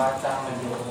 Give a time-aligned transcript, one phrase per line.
[0.00, 0.89] batang nag-iwan